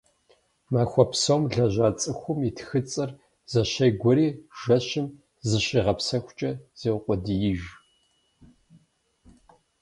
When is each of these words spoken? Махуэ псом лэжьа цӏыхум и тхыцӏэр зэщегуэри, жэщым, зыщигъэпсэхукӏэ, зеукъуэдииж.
Махуэ 0.71 1.05
псом 1.11 1.43
лэжьа 1.53 1.89
цӏыхум 1.99 2.39
и 2.49 2.51
тхыцӏэр 2.57 3.09
зэщегуэри, 3.51 4.27
жэщым, 4.59 5.07
зыщигъэпсэхукӏэ, 5.47 6.51
зеукъуэдииж. 6.79 7.61